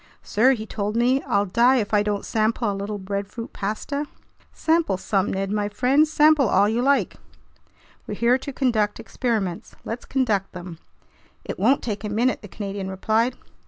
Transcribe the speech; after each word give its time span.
"Sir," 0.23 0.53
he 0.53 0.65
told 0.65 0.95
me, 0.95 1.21
"I'll 1.27 1.45
die 1.45 1.75
if 1.75 1.93
I 1.93 2.01
don't 2.01 2.25
sample 2.25 2.71
a 2.71 2.73
little 2.73 2.97
breadfruit 2.97 3.53
pasta!" 3.53 4.07
"Sample 4.51 4.97
some, 4.97 5.31
Ned 5.31 5.51
my 5.51 5.69
friend, 5.69 6.07
sample 6.07 6.49
all 6.49 6.67
you 6.67 6.81
like. 6.81 7.17
We're 8.07 8.15
here 8.15 8.39
to 8.39 8.51
conduct 8.51 8.99
experiments, 8.99 9.75
let's 9.85 10.05
conduct 10.05 10.53
them." 10.53 10.79
"It 11.45 11.59
won't 11.59 11.83
take 11.83 12.03
a 12.03 12.09
minute," 12.09 12.41
the 12.41 12.47
Canadian 12.47 12.89
replied. 12.89 13.35